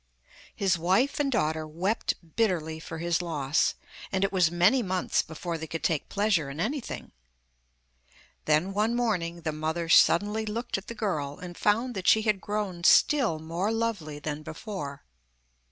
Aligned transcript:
His 0.55 0.79
wife 0.79 1.19
and 1.19 1.31
daughter 1.31 1.67
wept 1.67 2.15
bitterly 2.35 2.79
for 2.79 2.97
his 2.97 3.21
loss, 3.21 3.75
and 4.11 4.23
it 4.23 4.31
was 4.31 4.49
many 4.49 4.81
months 4.81 5.21
before 5.21 5.59
they 5.59 5.67
could 5.67 5.83
take 5.83 6.09
pleasure 6.09 6.49
in 6.49 6.59
anything. 6.59 7.11
Then 8.45 8.73
one 8.73 8.95
morning 8.95 9.41
the 9.41 9.51
mother 9.51 9.89
suddenly 9.89 10.43
looked 10.43 10.75
at 10.79 10.87
the 10.87 10.95
girl, 10.95 11.37
and 11.37 11.55
found 11.55 11.93
that 11.93 12.07
she 12.07 12.23
had 12.23 12.41
grown 12.41 12.83
still 12.83 13.37
more 13.37 13.71
lovely 13.71 14.17
than 14.17 14.41
before. 14.41 15.03